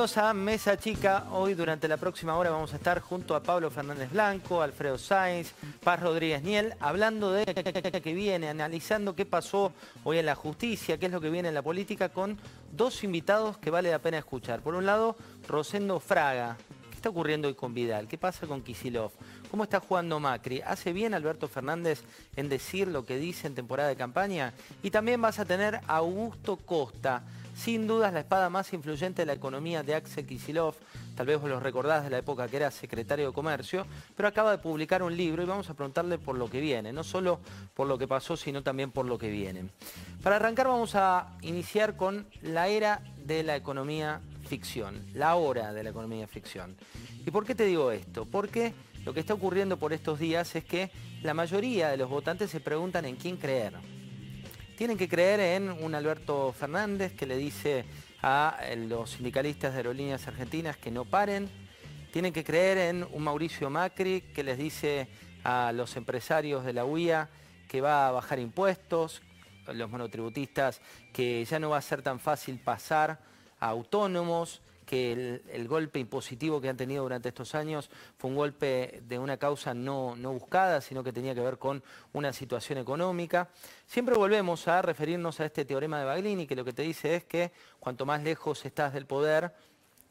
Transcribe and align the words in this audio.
Bienvenidos 0.00 0.16
a 0.16 0.32
Mesa 0.32 0.78
Chica. 0.78 1.26
Hoy 1.30 1.52
durante 1.52 1.86
la 1.86 1.98
próxima 1.98 2.34
hora 2.34 2.48
vamos 2.48 2.72
a 2.72 2.76
estar 2.76 3.00
junto 3.00 3.34
a 3.34 3.42
Pablo 3.42 3.70
Fernández 3.70 4.10
Blanco, 4.10 4.62
Alfredo 4.62 4.96
Sainz, 4.96 5.52
Paz 5.84 6.00
Rodríguez 6.00 6.42
Niel, 6.42 6.72
hablando 6.80 7.32
de 7.32 7.44
qué 7.44 8.14
viene, 8.14 8.48
analizando 8.48 9.14
qué 9.14 9.26
pasó 9.26 9.74
hoy 10.02 10.16
en 10.16 10.24
la 10.24 10.34
justicia, 10.34 10.96
qué 10.96 11.04
es 11.04 11.12
lo 11.12 11.20
que 11.20 11.28
viene 11.28 11.48
en 11.48 11.54
la 11.54 11.60
política, 11.60 12.08
con 12.08 12.38
dos 12.72 13.04
invitados 13.04 13.58
que 13.58 13.70
vale 13.70 13.90
la 13.90 13.98
pena 13.98 14.16
escuchar. 14.16 14.62
Por 14.62 14.74
un 14.74 14.86
lado, 14.86 15.16
Rosendo 15.46 16.00
Fraga. 16.00 16.56
¿Qué 16.88 16.96
está 16.96 17.10
ocurriendo 17.10 17.48
hoy 17.48 17.54
con 17.54 17.74
Vidal? 17.74 18.08
¿Qué 18.08 18.16
pasa 18.16 18.46
con 18.46 18.62
Kisilov? 18.62 19.10
¿Cómo 19.50 19.64
está 19.64 19.80
jugando 19.80 20.18
Macri? 20.18 20.62
¿Hace 20.62 20.94
bien 20.94 21.12
Alberto 21.12 21.46
Fernández 21.46 22.04
en 22.36 22.48
decir 22.48 22.88
lo 22.88 23.04
que 23.04 23.18
dice 23.18 23.46
en 23.46 23.54
temporada 23.54 23.90
de 23.90 23.96
campaña? 23.96 24.54
Y 24.82 24.90
también 24.90 25.20
vas 25.20 25.38
a 25.40 25.44
tener 25.44 25.76
a 25.86 25.96
Augusto 25.96 26.56
Costa 26.56 27.22
sin 27.62 27.86
dudas 27.86 28.10
la 28.14 28.20
espada 28.20 28.48
más 28.48 28.72
influyente 28.72 29.20
de 29.22 29.26
la 29.26 29.34
economía 29.34 29.82
de 29.82 29.94
Axel 29.94 30.24
Kisilov, 30.24 30.74
tal 31.14 31.26
vez 31.26 31.38
vos 31.38 31.50
lo 31.50 31.60
recordás 31.60 32.04
de 32.04 32.08
la 32.08 32.16
época 32.16 32.48
que 32.48 32.56
era 32.56 32.70
secretario 32.70 33.26
de 33.26 33.32
Comercio, 33.34 33.86
pero 34.16 34.28
acaba 34.28 34.52
de 34.52 34.58
publicar 34.58 35.02
un 35.02 35.14
libro 35.14 35.42
y 35.42 35.46
vamos 35.46 35.68
a 35.68 35.74
preguntarle 35.74 36.16
por 36.16 36.38
lo 36.38 36.48
que 36.48 36.58
viene, 36.58 36.90
no 36.90 37.04
solo 37.04 37.40
por 37.74 37.86
lo 37.86 37.98
que 37.98 38.08
pasó, 38.08 38.34
sino 38.34 38.62
también 38.62 38.90
por 38.90 39.04
lo 39.04 39.18
que 39.18 39.28
viene. 39.28 39.68
Para 40.22 40.36
arrancar 40.36 40.68
vamos 40.68 40.94
a 40.94 41.36
iniciar 41.42 41.96
con 41.96 42.26
la 42.40 42.68
era 42.68 43.02
de 43.26 43.42
la 43.42 43.56
economía 43.56 44.22
ficción, 44.48 45.04
la 45.12 45.34
hora 45.34 45.74
de 45.74 45.82
la 45.82 45.90
economía 45.90 46.26
ficción. 46.26 46.74
¿Y 47.26 47.30
por 47.30 47.44
qué 47.44 47.54
te 47.54 47.66
digo 47.66 47.92
esto? 47.92 48.24
Porque 48.24 48.72
lo 49.04 49.12
que 49.12 49.20
está 49.20 49.34
ocurriendo 49.34 49.76
por 49.76 49.92
estos 49.92 50.18
días 50.18 50.56
es 50.56 50.64
que 50.64 50.90
la 51.22 51.34
mayoría 51.34 51.90
de 51.90 51.98
los 51.98 52.08
votantes 52.08 52.50
se 52.50 52.60
preguntan 52.60 53.04
en 53.04 53.16
quién 53.16 53.36
creer. 53.36 53.74
Tienen 54.80 54.96
que 54.96 55.10
creer 55.10 55.40
en 55.40 55.70
un 55.70 55.94
Alberto 55.94 56.54
Fernández 56.58 57.12
que 57.12 57.26
le 57.26 57.36
dice 57.36 57.84
a 58.22 58.58
los 58.88 59.10
sindicalistas 59.10 59.72
de 59.74 59.76
aerolíneas 59.76 60.26
argentinas 60.26 60.78
que 60.78 60.90
no 60.90 61.04
paren. 61.04 61.50
Tienen 62.14 62.32
que 62.32 62.42
creer 62.42 62.78
en 62.78 63.06
un 63.12 63.22
Mauricio 63.22 63.68
Macri 63.68 64.22
que 64.34 64.42
les 64.42 64.56
dice 64.56 65.06
a 65.44 65.72
los 65.74 65.96
empresarios 65.96 66.64
de 66.64 66.72
la 66.72 66.86
UIA 66.86 67.28
que 67.68 67.82
va 67.82 68.08
a 68.08 68.12
bajar 68.12 68.38
impuestos, 68.38 69.20
los 69.66 69.90
monotributistas 69.90 70.80
que 71.12 71.44
ya 71.44 71.58
no 71.58 71.68
va 71.68 71.76
a 71.76 71.82
ser 71.82 72.00
tan 72.00 72.18
fácil 72.18 72.58
pasar 72.58 73.20
a 73.60 73.68
autónomos, 73.68 74.62
que 74.90 75.40
el, 75.52 75.68
golpe 75.68 76.00
impositivo 76.00 76.60
que 76.60 76.68
han 76.68 76.76
tenido 76.76 77.04
durante 77.04 77.28
estos 77.28 77.54
años 77.54 77.88
fue 78.18 78.28
un 78.28 78.34
golpe 78.34 79.04
de 79.06 79.20
una 79.20 79.36
causa 79.36 79.72
no, 79.72 80.16
no 80.16 80.32
buscada, 80.32 80.80
sino 80.80 81.04
que 81.04 81.12
tenía 81.12 81.32
que 81.32 81.40
ver 81.40 81.58
con 81.58 81.80
una 82.12 82.32
situación 82.32 82.76
económica. 82.76 83.50
Siempre 83.86 84.16
volvemos 84.16 84.66
a 84.66 84.82
referirnos 84.82 85.38
a 85.38 85.44
este 85.44 85.64
teorema 85.64 86.00
de 86.00 86.06
Baglini, 86.06 86.44
que 86.44 86.56
lo 86.56 86.64
que 86.64 86.72
te 86.72 86.82
dice 86.82 87.14
es 87.14 87.24
que 87.24 87.52
cuanto 87.78 88.04
más 88.04 88.24
lejos 88.24 88.64
estás 88.64 88.92
del 88.92 89.06
poder, 89.06 89.52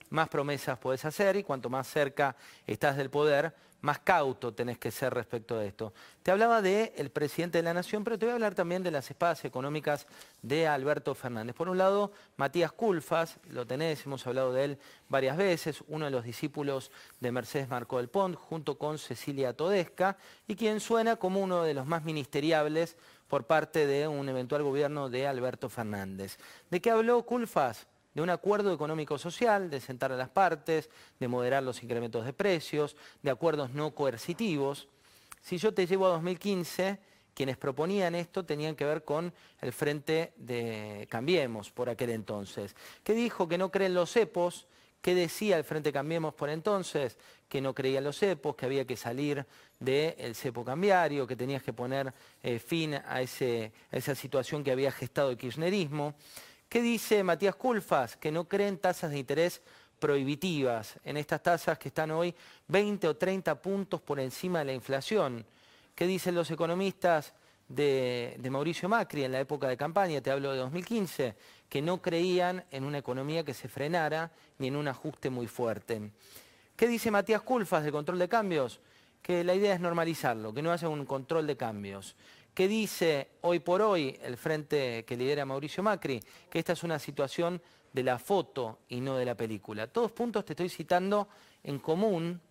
más 0.09 0.29
promesas 0.29 0.77
puedes 0.77 1.05
hacer 1.05 1.35
y 1.35 1.43
cuanto 1.43 1.69
más 1.69 1.87
cerca 1.87 2.35
estás 2.65 2.97
del 2.97 3.09
poder, 3.09 3.53
más 3.81 3.99
cauto 3.99 4.53
tenés 4.53 4.77
que 4.77 4.91
ser 4.91 5.13
respecto 5.13 5.57
de 5.57 5.67
esto. 5.67 5.93
Te 6.23 6.31
hablaba 6.31 6.61
del 6.61 7.09
presidente 7.11 7.59
de 7.59 7.63
la 7.63 7.73
Nación, 7.73 8.03
pero 8.03 8.19
te 8.19 8.25
voy 8.25 8.31
a 8.31 8.35
hablar 8.35 8.55
también 8.55 8.83
de 8.83 8.91
las 8.91 9.09
espadas 9.09 9.45
económicas 9.45 10.05
de 10.41 10.67
Alberto 10.67 11.15
Fernández. 11.15 11.55
Por 11.55 11.69
un 11.69 11.77
lado, 11.77 12.11
Matías 12.35 12.71
Culfas, 12.71 13.37
lo 13.49 13.65
tenés, 13.65 14.05
hemos 14.05 14.25
hablado 14.27 14.53
de 14.53 14.65
él 14.65 14.79
varias 15.07 15.37
veces, 15.37 15.83
uno 15.87 16.05
de 16.05 16.11
los 16.11 16.25
discípulos 16.25 16.91
de 17.19 17.31
Mercedes 17.31 17.69
Marco 17.69 17.97
del 17.97 18.09
Pont, 18.09 18.35
junto 18.35 18.77
con 18.77 18.97
Cecilia 18.97 19.53
Todesca, 19.53 20.17
y 20.47 20.55
quien 20.55 20.79
suena 20.79 21.15
como 21.15 21.39
uno 21.39 21.63
de 21.63 21.73
los 21.73 21.85
más 21.85 22.03
ministeriables 22.03 22.97
por 23.27 23.45
parte 23.45 23.85
de 23.87 24.07
un 24.07 24.27
eventual 24.27 24.63
gobierno 24.63 25.09
de 25.09 25.27
Alberto 25.27 25.69
Fernández. 25.69 26.37
¿De 26.69 26.81
qué 26.81 26.89
habló 26.89 27.23
Culfas? 27.23 27.87
De 28.13 28.21
un 28.21 28.29
acuerdo 28.29 28.73
económico-social, 28.73 29.69
de 29.69 29.79
sentar 29.79 30.11
a 30.11 30.17
las 30.17 30.29
partes, 30.29 30.89
de 31.19 31.27
moderar 31.27 31.63
los 31.63 31.83
incrementos 31.83 32.25
de 32.25 32.33
precios, 32.33 32.95
de 33.21 33.31
acuerdos 33.31 33.71
no 33.71 33.95
coercitivos. 33.95 34.87
Si 35.41 35.57
yo 35.57 35.73
te 35.73 35.87
llevo 35.87 36.07
a 36.07 36.09
2015, 36.09 36.99
quienes 37.33 37.57
proponían 37.57 38.15
esto 38.15 38.45
tenían 38.45 38.75
que 38.75 38.85
ver 38.85 39.03
con 39.03 39.33
el 39.61 39.71
frente 39.71 40.33
de 40.35 41.07
Cambiemos 41.09 41.71
por 41.71 41.89
aquel 41.89 42.09
entonces, 42.09 42.75
que 43.03 43.13
dijo 43.13 43.47
que 43.47 43.57
no 43.57 43.71
creen 43.71 43.93
los 43.93 44.11
cepos, 44.11 44.67
¿Qué 45.01 45.15
decía 45.15 45.57
el 45.57 45.63
Frente 45.63 45.93
Cambiemos 45.93 46.33
por 46.33 46.49
entonces? 46.49 47.17
Que 47.47 47.61
no 47.61 47.73
creía 47.73 48.01
los 48.01 48.17
cepos, 48.17 48.55
que 48.55 48.65
había 48.65 48.85
que 48.85 48.97
salir 48.97 49.45
del 49.79 50.35
cepo 50.35 50.65
cambiario, 50.65 51.25
que 51.25 51.37
tenías 51.37 51.63
que 51.63 51.71
poner 51.71 52.13
eh, 52.43 52.59
fin 52.59 52.95
a, 52.95 53.15
a 53.15 53.21
esa 53.21 54.15
situación 54.15 54.63
que 54.63 54.71
había 54.71 54.91
gestado 54.91 55.31
el 55.31 55.37
kirchnerismo. 55.37 56.15
¿Qué 56.69 56.83
dice 56.83 57.23
Matías 57.23 57.55
Culfas? 57.55 58.15
Que 58.15 58.31
no 58.31 58.47
creen 58.47 58.77
tasas 58.77 59.09
de 59.09 59.17
interés 59.17 59.59
prohibitivas 59.99 60.99
en 61.03 61.17
estas 61.17 61.41
tasas 61.41 61.79
que 61.79 61.87
están 61.87 62.11
hoy 62.11 62.33
20 62.67 63.07
o 63.07 63.17
30 63.17 63.59
puntos 63.59 63.99
por 64.01 64.19
encima 64.19 64.59
de 64.59 64.65
la 64.65 64.73
inflación. 64.73 65.43
¿Qué 65.95 66.05
dicen 66.05 66.35
los 66.35 66.51
economistas 66.51 67.33
de, 67.67 68.39
Mauricio 68.51 68.87
Macri 68.87 69.23
en 69.23 69.31
la 69.31 69.39
época 69.39 69.67
de 69.67 69.77
campaña, 69.77 70.21
te 70.21 70.29
hablo 70.29 70.51
de 70.51 70.59
2015, 70.59 71.35
que 71.67 71.81
no 71.81 72.03
creían 72.03 72.63
en 72.69 72.83
una 72.83 72.99
economía 72.99 73.43
que 73.43 73.55
se 73.55 73.67
frenara 73.67 74.31
ni 74.59 74.67
en 74.67 74.75
un 74.75 74.87
ajuste 74.87 75.31
muy 75.31 75.47
fuerte? 75.47 76.11
¿Qué 76.75 76.87
dice 76.87 77.09
Matías 77.09 77.41
Culfas 77.41 77.83
de 77.83 77.91
control 77.91 78.19
de 78.19 78.29
cambios? 78.29 78.79
Que 79.23 79.43
la 79.43 79.55
idea 79.55 79.73
es 79.73 79.79
normalizarlo, 79.79 80.53
que 80.53 80.61
no 80.61 80.71
haya 80.71 80.87
un 80.87 81.07
control 81.07 81.47
de 81.47 81.57
cambios. 81.57 82.15
¿Qué 82.59 82.67
dice 82.67 83.29
hoy 83.39 83.59
por 83.59 83.81
hoy 83.81 84.19
el 84.21 84.35
frente 84.35 85.05
que 85.05 85.15
lidera 85.15 85.45
Mauricio 85.45 85.81
Macri? 85.81 86.21
Que 86.49 86.59
esta 86.59 86.73
es 86.73 86.83
una 86.83 86.99
situación 86.99 87.61
de 87.93 88.03
la 88.03 88.19
foto 88.19 88.79
y 88.89 88.99
no 88.99 89.15
de 89.15 89.23
la 89.23 89.35
película. 89.35 89.87
Todos 89.87 90.11
puntos 90.11 90.43
te 90.43 90.51
estoy 90.51 90.67
citando 90.67 91.29
en 91.63 91.79
común 91.79 92.41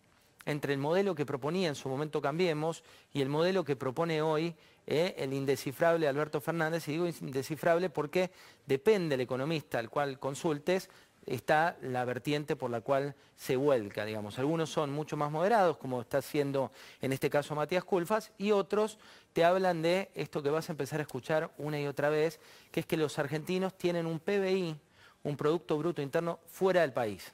entre 0.46 0.72
el 0.72 0.78
modelo 0.78 1.14
que 1.14 1.26
proponía 1.26 1.68
en 1.68 1.74
su 1.74 1.90
momento 1.90 2.22
Cambiemos 2.22 2.84
y 3.12 3.20
el 3.20 3.28
modelo 3.28 3.64
que 3.64 3.76
propone 3.76 4.22
hoy 4.22 4.54
eh, 4.86 5.14
el 5.18 5.34
indescifrable 5.34 6.08
Alberto 6.08 6.40
Fernández. 6.40 6.88
Y 6.88 6.92
digo 6.92 7.06
indescifrable 7.06 7.90
porque 7.90 8.30
depende 8.64 9.16
el 9.16 9.20
economista 9.20 9.78
al 9.78 9.90
cual 9.90 10.18
consultes 10.18 10.88
está 11.28 11.76
la 11.82 12.04
vertiente 12.04 12.56
por 12.56 12.70
la 12.70 12.80
cual 12.80 13.14
se 13.36 13.56
vuelca, 13.56 14.04
digamos. 14.04 14.38
Algunos 14.38 14.70
son 14.70 14.90
mucho 14.90 15.16
más 15.16 15.30
moderados, 15.30 15.76
como 15.76 16.00
está 16.00 16.18
haciendo 16.18 16.72
en 17.00 17.12
este 17.12 17.30
caso 17.30 17.54
Matías 17.54 17.84
Culfas, 17.84 18.32
y 18.38 18.52
otros 18.52 18.98
te 19.32 19.44
hablan 19.44 19.82
de 19.82 20.10
esto 20.14 20.42
que 20.42 20.50
vas 20.50 20.68
a 20.68 20.72
empezar 20.72 21.00
a 21.00 21.02
escuchar 21.02 21.50
una 21.58 21.80
y 21.80 21.86
otra 21.86 22.08
vez, 22.08 22.40
que 22.70 22.80
es 22.80 22.86
que 22.86 22.96
los 22.96 23.18
argentinos 23.18 23.76
tienen 23.76 24.06
un 24.06 24.18
PBI, 24.18 24.76
un 25.22 25.36
Producto 25.36 25.76
Bruto 25.78 26.02
Interno, 26.02 26.40
fuera 26.46 26.80
del 26.80 26.92
país. 26.92 27.32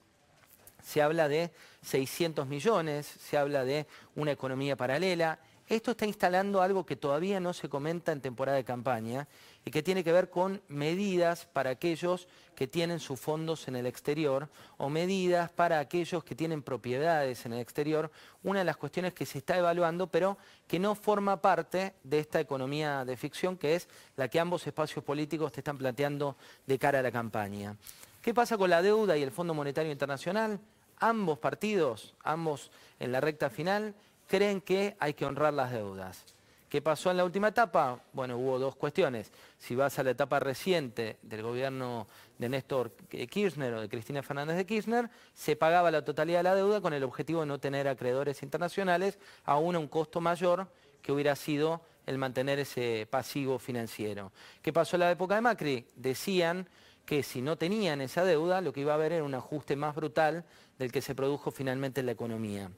Se 0.83 1.01
habla 1.01 1.29
de 1.29 1.51
600 1.83 2.47
millones, 2.47 3.07
se 3.07 3.39
habla 3.39 3.65
de 3.65 3.87
una 4.17 4.33
economía 4.33 4.77
paralela, 4.77 5.39
esto 5.69 5.93
está 5.93 6.05
instalando 6.05 6.61
algo 6.61 6.85
que 6.85 6.97
todavía 6.97 7.41
no 7.41 7.55
se 7.55 7.71
comenta 7.71 8.13
en 8.13 8.21
temporada 8.21 8.59
de 8.59 8.65
campaña 8.65 9.27
y 9.65 9.71
que 9.71 9.83
tiene 9.83 10.05
que 10.05 10.13
ver 10.13 10.29
con 10.29 10.61
medidas 10.69 11.47
para 11.47 11.71
aquellos 11.71 12.29
que 12.55 12.67
tienen 12.67 13.01
sus 13.01 13.19
fondos 13.19 13.67
en 13.67 13.77
el 13.77 13.87
exterior 13.87 14.51
o 14.77 14.91
medidas 14.91 15.51
para 15.51 15.79
aquellos 15.79 16.23
que 16.23 16.35
tienen 16.35 16.63
propiedades 16.63 17.47
en 17.47 17.55
el 17.55 17.61
exterior. 17.61 18.11
Una 18.43 18.59
de 18.59 18.67
las 18.67 18.77
cuestiones 18.77 19.15
que 19.15 19.25
se 19.25 19.39
está 19.39 19.57
evaluando, 19.57 20.07
pero 20.07 20.37
que 20.69 20.79
no 20.79 20.95
forma 20.95 21.41
parte 21.41 21.95
de 22.05 22.19
esta 22.19 22.41
economía 22.41 23.07
de 23.07 23.17
ficción, 23.17 23.57
que 23.57 23.75
es 23.75 23.89
la 24.17 24.29
que 24.29 24.41
ambos 24.41 24.67
espacios 24.67 25.03
políticos 25.03 25.51
te 25.53 25.61
están 25.61 25.79
planteando 25.79 26.37
de 26.67 26.79
cara 26.79 26.99
a 26.99 27.03
la 27.03 27.11
campaña. 27.11 27.77
¿Qué 28.21 28.35
pasa 28.35 28.59
con 28.59 28.69
la 28.69 28.83
deuda 28.83 29.17
y 29.17 29.23
el 29.23 29.31
Fondo 29.31 29.55
Monetario 29.55 29.93
Internacional? 29.93 30.61
Ambos 30.99 31.39
partidos, 31.39 32.15
ambos 32.23 32.71
en 33.01 33.13
la 33.13 33.21
recta 33.21 33.51
final, 33.51 33.95
creen 34.27 34.61
que 34.61 34.97
hay 34.99 35.15
que 35.15 35.25
honrar 35.25 35.55
las 35.55 35.73
deudas. 35.73 36.25
¿Qué 36.69 36.83
pasó 36.83 37.13
en 37.13 37.19
la 37.19 37.25
última 37.25 37.49
etapa? 37.49 38.01
Bueno, 38.13 38.37
hubo 38.37 38.59
dos 38.59 38.75
cuestiones. 38.75 39.31
Si 39.59 39.77
vas 39.77 39.97
a 40.01 40.03
la 40.03 40.11
etapa 40.11 40.41
reciente 40.41 41.19
del 41.23 41.43
gobierno 41.43 42.09
de 42.37 42.49
Néstor 42.49 42.91
Kirchner 43.31 43.75
o 43.75 43.81
de 43.81 43.89
Cristina 43.89 44.25
Fernández 44.25 44.57
de 44.57 44.67
Kirchner, 44.67 45.09
se 45.35 45.55
pagaba 45.55 45.93
la 45.93 46.05
totalidad 46.05 46.41
de 46.41 46.43
la 46.43 46.55
deuda 46.57 46.81
con 46.81 46.93
el 46.93 47.05
objetivo 47.05 47.43
de 47.43 47.47
no 47.47 47.61
tener 47.61 47.87
acreedores 47.87 48.43
internacionales, 48.43 49.21
aún 49.45 49.77
a 49.77 49.79
un 49.79 49.87
costo 49.87 50.21
mayor 50.21 50.67
que 51.01 51.13
hubiera 51.13 51.37
sido 51.37 51.81
el 52.07 52.19
mantener 52.19 52.59
ese 52.59 53.07
pasivo 53.09 53.61
financiero. 53.61 54.33
¿Qué 54.61 54.73
pasó 54.73 54.97
en 54.97 55.01
la 55.01 55.13
época 55.13 55.37
de 55.37 55.43
Macri? 55.43 55.87
Decían 55.95 56.69
que 57.07 57.23
si 57.23 57.41
no 57.41 57.57
tenían 57.57 58.01
esa 58.01 58.25
deuda, 58.25 58.61
lo 58.61 58.73
que 58.73 58.81
iba 58.81 58.93
a 58.93 58.97
haber 58.97 59.13
era 59.13 59.25
un 59.25 59.35
ajuste 59.35 59.77
más 59.77 59.95
brutal 59.95 60.45
del 60.79 60.91
que 60.91 61.03
se 61.03 61.15
produjo 61.15 61.51
finalmente 61.51 62.01
en 62.01 62.07
la 62.07 62.13
economía. 62.13 62.71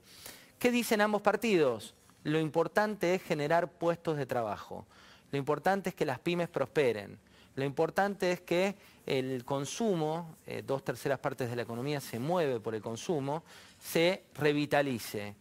¿Qué 0.59 0.71
dicen 0.71 1.01
ambos 1.01 1.23
partidos? 1.23 1.95
Lo 2.25 2.41
importante 2.41 3.15
es 3.15 3.23
generar 3.23 3.71
puestos 3.71 4.17
de 4.17 4.27
trabajo. 4.27 4.87
Lo 5.31 5.39
importante 5.39 5.91
es 5.91 5.95
que 5.95 6.07
las 6.07 6.19
pymes 6.19 6.49
prosperen. 6.49 7.19
Lo 7.57 7.65
importante 7.65 8.33
es 8.33 8.41
que 8.41 8.75
el 9.07 9.45
consumo, 9.45 10.37
eh, 10.47 10.63
dos 10.67 10.83
terceras 10.83 11.19
partes 11.19 11.51
de 11.51 11.57
la 11.57 11.63
economía 11.63 12.01
se 12.01 12.19
mueve 12.19 12.59
por 12.61 12.75
el 12.75 12.83
consumo, 12.83 13.45
se 13.79 14.25
revitalice. 14.35 15.35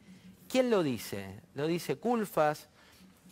¿Quién 0.49 0.69
lo 0.69 0.83
dice? 0.83 1.39
Lo 1.55 1.65
dice 1.65 1.95
Culfas, 1.95 2.67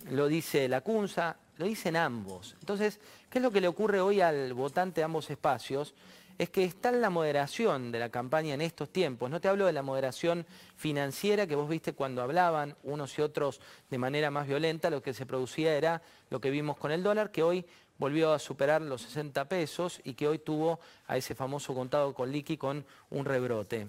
lo 0.10 0.28
dice 0.28 0.68
la 0.68 0.82
CUNSA, 0.82 1.38
lo 1.58 1.66
dicen 1.66 1.96
ambos. 1.96 2.56
Entonces, 2.60 3.00
¿qué 3.30 3.40
es 3.40 3.44
lo 3.44 3.52
que 3.52 3.62
le 3.62 3.68
ocurre 3.68 4.02
hoy 4.02 4.22
al 4.22 4.54
votante 4.54 5.02
de 5.02 5.06
ambos 5.06 5.30
espacios? 5.30 5.94
Es 6.38 6.50
que 6.50 6.64
está 6.64 6.90
en 6.90 7.02
la 7.02 7.10
moderación 7.10 7.92
de 7.92 8.00
la 8.00 8.10
campaña 8.10 8.54
en 8.54 8.62
estos 8.62 8.90
tiempos. 8.90 9.30
No 9.30 9.40
te 9.40 9.48
hablo 9.48 9.66
de 9.66 9.74
la 9.74 9.84
moderación 9.84 10.46
financiera 10.76 11.46
que 11.46 11.56
vos 11.56 11.70
viste 11.70 11.94
cuando 11.94 12.22
hablaban 12.22 12.76
unos 12.84 13.18
y 13.18 13.22
otros 13.22 13.62
de 13.90 13.98
manera 13.98 14.32
más 14.32 14.48
violenta. 14.48 14.90
Lo 14.90 15.04
que 15.04 15.14
se 15.14 15.26
producía 15.26 15.76
era 15.76 16.02
lo 16.30 16.42
que 16.42 16.50
vimos 16.50 16.78
con 16.78 16.92
el 16.92 17.04
dólar, 17.04 17.32
que 17.32 17.44
hoy 17.44 17.66
volvió 17.98 18.34
a 18.34 18.40
superar 18.40 18.82
los 18.82 19.04
60 19.04 19.48
pesos 19.48 20.02
y 20.04 20.16
que 20.16 20.28
hoy 20.28 20.40
tuvo 20.40 20.80
a 21.08 21.18
ese 21.18 21.36
famoso 21.36 21.74
contado 21.74 22.14
con 22.14 22.32
liqui 22.32 22.58
con 22.58 22.84
un 23.12 23.26
rebrote. 23.26 23.88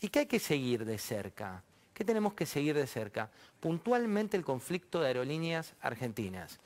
¿Y 0.00 0.08
qué 0.08 0.20
hay 0.20 0.26
que 0.26 0.38
seguir 0.38 0.84
de 0.84 0.98
cerca? 0.98 1.62
¿Qué 1.94 2.04
tenemos 2.04 2.34
que 2.34 2.44
seguir 2.44 2.76
de 2.76 2.86
cerca? 2.86 3.30
Puntualmente 3.58 4.36
el 4.36 4.44
conflicto 4.44 5.00
de 5.00 5.06
aerolíneas 5.06 5.74
argentinas. 5.80 6.60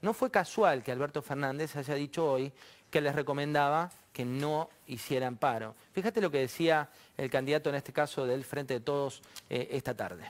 No 0.00 0.14
fue 0.14 0.30
casual 0.30 0.84
que 0.84 0.92
Alberto 0.92 1.22
Fernández 1.22 1.74
haya 1.74 1.94
dicho 1.94 2.30
hoy 2.30 2.52
que 2.90 3.00
les 3.00 3.14
recomendaba 3.14 3.90
que 4.16 4.24
no 4.24 4.70
hicieran 4.86 5.36
paro. 5.36 5.74
Fíjate 5.92 6.22
lo 6.22 6.30
que 6.30 6.38
decía 6.38 6.88
el 7.18 7.28
candidato 7.28 7.68
en 7.68 7.76
este 7.76 7.92
caso 7.92 8.24
del 8.24 8.44
Frente 8.44 8.72
de 8.72 8.80
Todos 8.80 9.20
eh, 9.50 9.68
esta 9.72 9.94
tarde. 9.94 10.24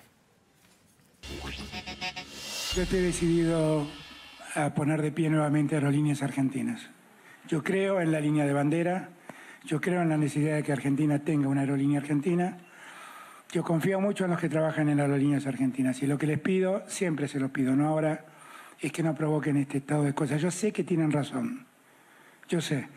Yo 2.75 2.83
estoy 2.83 3.01
decidido 3.01 3.87
a 4.57 4.75
poner 4.75 5.03
de 5.03 5.13
pie 5.13 5.31
nuevamente 5.31 5.77
aerolíneas 5.77 6.21
argentinas. 6.25 6.91
Yo 7.47 7.63
creo 7.63 8.01
en 8.01 8.11
la 8.11 8.19
línea 8.19 8.45
de 8.45 8.53
bandera, 8.53 9.11
yo 9.65 9.81
creo 9.81 10.03
en 10.03 10.09
la 10.09 10.17
necesidad 10.17 10.57
de 10.57 10.65
que 10.65 10.73
Argentina 10.73 11.21
tenga 11.21 11.47
una 11.47 11.61
aerolínea 11.61 12.01
argentina. 12.01 12.59
Yo 13.53 13.63
confío 13.63 14.01
mucho 14.01 14.25
en 14.25 14.33
los 14.33 14.41
que 14.41 14.49
trabajan 14.49 14.89
en 14.89 14.99
aerolíneas 14.99 15.47
argentinas 15.47 16.03
y 16.03 16.09
lo 16.09 16.19
que 16.19 16.27
les 16.27 16.41
pido, 16.41 16.83
siempre 16.89 17.29
se 17.29 17.39
los 17.39 17.53
pido, 17.53 17.77
no 17.77 17.87
ahora, 17.87 18.25
es 18.81 18.91
que 18.91 19.05
no 19.05 19.15
provoquen 19.15 19.59
este 19.59 19.79
estado 19.79 20.03
de 20.03 20.13
cosas. 20.13 20.43
Yo 20.43 20.51
sé 20.51 20.73
que 20.73 20.83
tienen 20.83 21.13
razón, 21.13 21.67
yo 22.49 22.61
sé, 22.61 22.89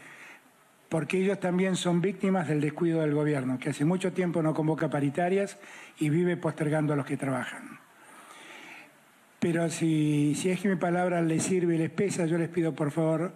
porque 0.89 1.19
ellos 1.19 1.39
también 1.39 1.75
son 1.75 2.01
víctimas 2.01 2.47
del 2.47 2.61
descuido 2.61 3.01
del 3.01 3.13
gobierno, 3.13 3.59
que 3.59 3.69
hace 3.69 3.85
mucho 3.85 4.11
tiempo 4.11 4.41
no 4.41 4.53
convoca 4.53 4.89
paritarias 4.89 5.57
y 5.99 6.09
vive 6.09 6.35
postergando 6.35 6.93
a 6.93 6.95
los 6.95 7.05
que 7.05 7.15
trabajan. 7.15 7.79
Pero 9.39 9.69
si, 9.69 10.35
si 10.35 10.49
es 10.49 10.59
que 10.59 10.67
mi 10.67 10.75
palabra 10.75 11.21
les 11.21 11.43
sirve 11.43 11.75
y 11.75 11.77
les 11.77 11.91
pesa, 11.91 12.25
yo 12.25 12.37
les 12.37 12.49
pido 12.49 12.73
por 12.73 12.91
favor 12.91 13.33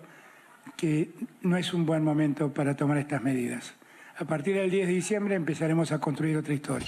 que 0.75 1.11
no 1.41 1.55
es 1.55 1.73
un 1.73 1.85
buen 1.85 2.03
momento 2.03 2.51
para 2.51 2.75
tomar 2.75 2.97
estas 2.97 3.21
medidas. 3.21 3.75
A 4.17 4.25
partir 4.25 4.55
del 4.55 4.69
10 4.69 4.88
de 4.88 4.94
diciembre 4.94 5.35
empezaremos 5.35 5.91
a 5.91 6.00
construir 6.00 6.35
otra 6.38 6.53
historia. 6.53 6.88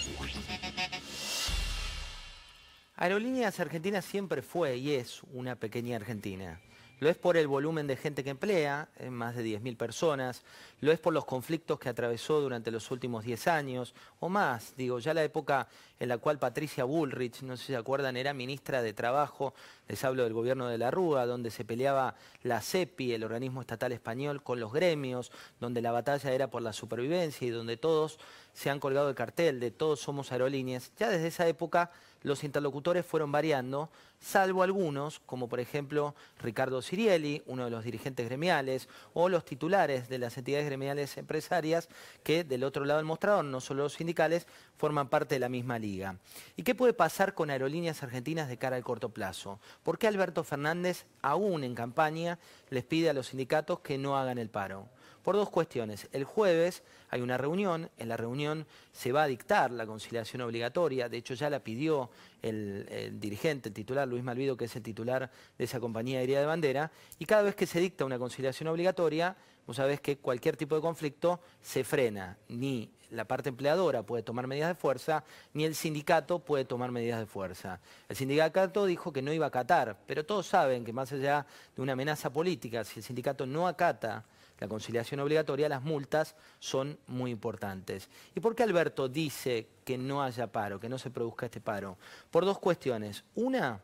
Aerolíneas 2.98 3.60
Argentinas 3.60 4.06
siempre 4.06 4.42
fue 4.42 4.78
y 4.78 4.92
es 4.92 5.22
una 5.34 5.56
pequeña 5.56 5.98
Argentina. 5.98 6.60
Lo 7.00 7.10
es 7.10 7.18
por 7.18 7.36
el 7.36 7.48
volumen 7.48 7.88
de 7.88 7.98
gente 7.98 8.24
que 8.24 8.30
emplea, 8.30 8.88
más 9.10 9.36
de 9.36 9.44
10.000 9.44 9.76
personas, 9.76 10.44
lo 10.80 10.92
es 10.92 11.00
por 11.00 11.14
los 11.14 11.26
conflictos 11.26 11.78
que 11.78 11.90
atravesó 11.90 12.40
durante 12.40 12.72
los 12.72 12.90
últimos 12.90 13.26
10 13.26 13.48
años, 13.48 13.94
o 14.20 14.30
más, 14.30 14.74
digo, 14.78 15.00
ya 15.00 15.14
la 15.14 15.24
época 15.24 15.68
en 16.00 16.10
la 16.10 16.18
cual 16.18 16.40
Patricia 16.40 16.84
Bullrich, 16.84 17.42
no 17.42 17.58
sé 17.58 17.66
si 17.66 17.74
se 17.74 17.78
acuerdan, 17.78 18.18
era 18.18 18.34
ministra 18.34 18.82
de 18.82 18.94
Trabajo, 18.94 19.54
les 19.88 20.04
hablo 20.04 20.24
del 20.24 20.34
gobierno 20.34 20.68
de 20.68 20.78
la 20.78 20.92
Rúa, 20.92 21.26
donde 21.26 21.52
se 21.52 21.66
peleaba 21.66 22.16
la 22.44 22.62
CEPI, 22.62 23.14
el 23.14 23.24
organismo 23.24 23.62
estatal 23.62 23.92
español, 23.92 24.42
con 24.42 24.60
los 24.60 24.74
gremios, 24.74 25.32
donde 25.60 25.82
la 25.82 25.92
batalla 25.92 26.32
era 26.32 26.50
por 26.50 26.62
la 26.62 26.74
supervivencia 26.74 27.48
y 27.48 27.52
donde 27.52 27.78
todos 27.78 28.20
se 28.54 28.70
han 28.70 28.80
colgado 28.80 29.10
el 29.10 29.16
cartel 29.16 29.60
de 29.60 29.72
todos 29.72 30.00
somos 30.00 30.32
aerolíneas. 30.32 30.92
Ya 30.98 31.10
desde 31.10 31.28
esa 31.28 31.48
época 31.48 31.92
los 32.26 32.44
interlocutores 32.44 33.06
fueron 33.06 33.32
variando, 33.32 33.92
salvo 34.20 34.64
algunos, 34.64 35.20
como 35.20 35.48
por 35.48 35.60
ejemplo 35.60 36.16
Ricardo 36.40 36.82
Cirielli, 36.82 37.44
uno 37.46 37.66
de 37.66 37.70
los 37.70 37.84
dirigentes 37.84 38.26
gremiales, 38.26 38.90
o 39.14 39.30
los 39.30 39.46
titulares 39.46 40.10
de 40.10 40.18
las 40.18 40.36
entidades 40.36 40.66
gremiales 40.66 41.18
empresarias, 41.18 41.88
que 42.24 42.44
del 42.44 42.64
otro 42.64 42.84
lado 42.84 42.98
del 42.98 43.06
mostrador, 43.06 43.46
no 43.46 43.62
solo 43.62 43.84
los 43.84 43.94
sindicales, 43.94 44.48
forman 44.76 45.08
parte 45.08 45.36
de 45.36 45.40
la 45.40 45.50
misma 45.50 45.78
liga. 45.78 46.18
¿Y 46.56 46.64
qué 46.64 46.74
puede 46.74 46.94
pasar 46.94 47.36
con 47.36 47.52
aerolíneas 47.52 48.02
argentinas 48.02 48.50
de 48.50 48.58
cara 48.58 48.76
al 48.76 48.84
corto 48.84 49.10
plazo? 49.10 49.60
¿Por 49.84 50.00
qué 50.00 50.08
Alberto 50.08 50.44
Fernández, 50.44 51.06
aún 51.22 51.64
en 51.64 51.76
campaña, 51.76 52.40
les 52.72 52.86
pide 52.86 53.12
a 53.12 53.14
los 53.14 53.28
sindicatos 53.28 53.82
que 53.82 54.00
no 54.00 54.18
hagan 54.18 54.40
el 54.40 54.50
paro? 54.50 54.88
Por 55.26 55.36
dos 55.36 55.50
cuestiones. 55.50 56.08
El 56.12 56.24
jueves 56.24 56.84
hay 57.10 57.22
una 57.22 57.36
reunión, 57.36 57.90
en 57.98 58.10
la 58.10 58.16
reunión 58.16 58.68
se 58.94 59.12
va 59.12 59.24
a 59.24 59.28
dictar 59.28 59.72
la 59.72 59.88
conciliación 59.88 60.44
obligatoria, 60.44 61.10
de 61.10 61.18
hecho 61.18 61.34
ya 61.34 61.50
la 61.50 61.62
pidió 61.62 62.12
el, 62.44 63.18
dirigente, 63.20 63.70
el 63.70 63.74
titular 63.74 64.08
Luis 64.08 64.24
Malvido, 64.24 64.56
que 64.56 64.66
es 64.66 64.76
el 64.76 64.84
titular 64.84 65.32
de 65.58 65.66
esa 65.66 65.80
compañía 65.80 66.20
aérea 66.20 66.40
de 66.40 66.46
bandera, 66.46 66.92
y 67.18 67.26
cada 67.26 67.42
vez 67.42 67.56
que 67.56 67.66
se 67.66 67.80
dicta 67.80 68.06
una 68.06 68.20
conciliación 68.20 68.68
obligatoria, 68.68 69.36
vos 69.66 69.78
sabés 69.78 70.00
que 70.00 70.18
cualquier 70.18 70.58
tipo 70.58 70.76
de 70.76 70.82
conflicto 70.82 71.40
se 71.60 71.84
frena, 71.84 72.38
ni 72.48 72.92
la 73.10 73.26
parte 73.26 73.50
empleadora 73.50 74.04
puede 74.04 74.22
tomar 74.22 74.46
medidas 74.46 74.70
de 74.70 74.76
fuerza, 74.76 75.24
ni 75.56 75.66
el 75.66 75.74
sindicato 75.74 76.38
puede 76.38 76.66
tomar 76.66 76.92
medidas 76.92 77.20
de 77.20 77.26
fuerza. 77.26 77.80
El 78.08 78.16
sindicato 78.16 78.86
dijo 78.86 79.12
que 79.12 79.24
no 79.24 79.34
iba 79.34 79.46
a 79.46 79.50
acatar, 79.50 79.98
pero 80.06 80.24
todos 80.24 80.46
saben 80.46 80.86
que 80.86 80.94
más 80.94 81.12
allá 81.12 81.48
de 81.76 81.82
una 81.82 81.94
amenaza 81.94 82.32
política, 82.32 82.84
si 82.84 83.00
el 83.00 83.04
sindicato 83.04 83.48
no 83.48 83.68
acata 83.68 84.24
la 84.60 84.68
conciliación 84.68 85.20
obligatoria, 85.20 85.70
las 85.70 85.84
multas 85.84 86.36
son 86.60 86.98
muy 87.08 87.32
importantes. 87.32 88.10
¿Y 88.34 88.40
por 88.40 88.56
qué 88.56 88.64
Alberto 88.64 89.10
dice 89.10 89.68
que 89.84 89.98
no 89.98 90.24
haya 90.24 90.48
paro, 90.48 90.80
que 90.80 90.90
no 90.90 90.98
se 90.98 91.12
produzca 91.12 91.48
este 91.48 91.62
paro? 91.62 91.98
Por 92.32 92.46
dos 92.46 92.60
cuestiones. 92.60 93.24
Una, 93.36 93.82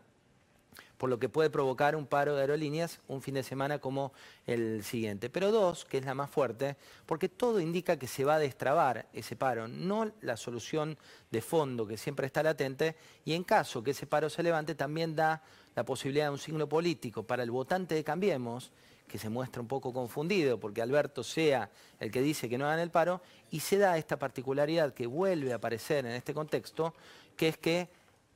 por 1.02 1.10
lo 1.10 1.20
que 1.20 1.30
puede 1.30 1.50
provocar 1.50 1.96
un 1.96 2.06
paro 2.06 2.36
de 2.36 2.42
aerolíneas 2.42 3.00
un 3.08 3.24
fin 3.24 3.34
de 3.34 3.42
semana 3.42 3.80
como 3.80 4.14
el 4.46 4.84
siguiente. 4.84 5.32
Pero 5.32 5.52
dos, 5.52 5.84
que 5.84 5.98
es 5.98 6.06
la 6.06 6.14
más 6.14 6.30
fuerte, 6.30 6.78
porque 7.08 7.28
todo 7.28 7.60
indica 7.60 7.98
que 7.98 8.06
se 8.06 8.24
va 8.24 8.36
a 8.36 8.40
destrabar 8.40 9.08
ese 9.12 9.36
paro, 9.36 9.68
no 9.68 10.12
la 10.22 10.38
solución 10.38 10.98
de 11.32 11.42
fondo 11.42 11.88
que 11.88 11.98
siempre 11.98 12.28
está 12.28 12.44
latente, 12.44 12.96
y 13.26 13.34
en 13.34 13.44
caso 13.44 13.84
que 13.84 13.92
ese 13.92 14.06
paro 14.06 14.30
se 14.30 14.44
levante 14.44 14.76
también 14.76 15.16
da 15.16 15.42
la 15.76 15.84
posibilidad 15.84 16.26
de 16.26 16.32
un 16.34 16.38
signo 16.38 16.70
político 16.70 17.24
para 17.24 17.42
el 17.42 17.50
votante 17.50 17.96
de 17.96 18.04
Cambiemos, 18.04 18.72
que 19.12 19.18
se 19.18 19.28
muestra 19.28 19.62
un 19.62 19.68
poco 19.68 19.92
confundido 19.92 20.58
porque 20.58 20.82
Alberto 20.82 21.22
sea 21.22 21.70
el 22.00 22.12
que 22.12 22.22
dice 22.22 22.48
que 22.48 22.58
no 22.58 22.66
hagan 22.66 22.80
el 22.80 22.92
paro, 22.92 23.22
y 23.52 23.60
se 23.60 23.78
da 23.78 23.98
esta 23.98 24.18
particularidad 24.18 24.94
que 24.94 25.06
vuelve 25.06 25.52
a 25.52 25.58
aparecer 25.58 26.06
en 26.06 26.14
este 26.14 26.34
contexto, 26.34 26.94
que 27.36 27.50
es 27.50 27.58
que 27.58 27.90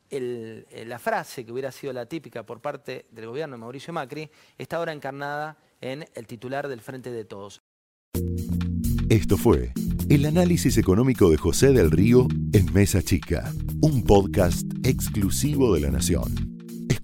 eh, 0.09 0.83
la 0.85 0.99
frase 0.99 1.45
que 1.45 1.53
hubiera 1.53 1.71
sido 1.71 1.93
la 1.93 2.05
típica 2.05 2.43
por 2.43 2.59
parte 2.59 3.05
del 3.11 3.27
gobierno 3.27 3.55
de 3.55 3.61
Mauricio 3.61 3.93
Macri 3.93 4.29
está 4.57 4.75
ahora 4.75 4.91
encarnada 4.91 5.57
en 5.79 6.05
el 6.13 6.27
titular 6.27 6.67
del 6.67 6.81
Frente 6.81 7.09
de 7.09 7.23
Todos. 7.23 7.61
Esto 9.09 9.37
fue 9.37 9.71
el 10.09 10.25
análisis 10.25 10.77
económico 10.77 11.29
de 11.29 11.37
José 11.37 11.71
del 11.71 11.89
Río 11.89 12.27
en 12.51 12.73
Mesa 12.73 13.01
Chica, 13.01 13.49
un 13.81 14.03
podcast 14.03 14.65
exclusivo 14.83 15.73
de 15.73 15.81
la 15.81 15.91
Nación. 15.91 16.54